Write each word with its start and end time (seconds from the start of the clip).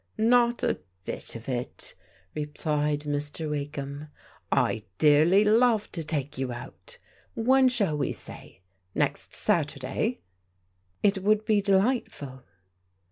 "Not 0.35 0.63
a 0.63 0.79
bit 1.05 1.35
of 1.35 1.47
it," 1.47 1.93
replied 2.33 3.01
Mr. 3.01 3.47
Wakeham." 3.51 4.07
I 4.67 4.81
dearly 4.97 5.43
love 5.43 5.91
to 5.91 6.03
take 6.03 6.39
you 6.39 6.51
out. 6.51 6.97
When 7.35 7.69
shall 7.69 7.95
we 7.99 8.11
say? 8.11 8.61
Next 8.95 9.35
Sat 9.35 9.75
urday?"" 9.79 10.17
It 11.03 11.19
would 11.21 11.45
be 11.45 11.61
delightful." 11.61 12.41